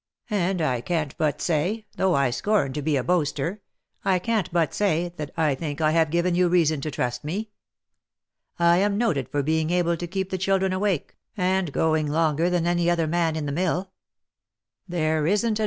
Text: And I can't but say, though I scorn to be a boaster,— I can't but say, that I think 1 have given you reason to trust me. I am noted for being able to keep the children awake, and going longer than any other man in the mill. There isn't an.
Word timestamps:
And 0.31 0.63
I 0.63 0.81
can't 0.81 1.15
but 1.19 1.41
say, 1.43 1.85
though 1.95 2.15
I 2.15 2.31
scorn 2.31 2.73
to 2.73 2.81
be 2.81 2.95
a 2.95 3.03
boaster,— 3.03 3.61
I 4.03 4.17
can't 4.17 4.51
but 4.51 4.73
say, 4.73 5.09
that 5.17 5.29
I 5.37 5.53
think 5.53 5.79
1 5.79 5.93
have 5.93 6.09
given 6.09 6.33
you 6.33 6.47
reason 6.49 6.81
to 6.81 6.89
trust 6.89 7.23
me. 7.23 7.51
I 8.57 8.77
am 8.79 8.97
noted 8.97 9.29
for 9.29 9.43
being 9.43 9.69
able 9.69 9.95
to 9.95 10.07
keep 10.07 10.31
the 10.31 10.39
children 10.39 10.73
awake, 10.73 11.15
and 11.37 11.71
going 11.71 12.07
longer 12.07 12.49
than 12.49 12.65
any 12.65 12.89
other 12.89 13.05
man 13.05 13.35
in 13.35 13.45
the 13.45 13.51
mill. 13.51 13.91
There 14.87 15.27
isn't 15.27 15.59
an. 15.59 15.59